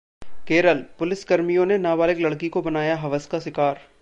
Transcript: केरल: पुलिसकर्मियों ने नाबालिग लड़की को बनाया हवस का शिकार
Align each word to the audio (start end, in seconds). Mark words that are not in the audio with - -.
केरल: 0.47 0.81
पुलिसकर्मियों 0.99 1.65
ने 1.65 1.77
नाबालिग 1.77 2.19
लड़की 2.19 2.49
को 2.49 2.61
बनाया 2.61 2.97
हवस 2.97 3.27
का 3.27 3.39
शिकार 3.39 3.87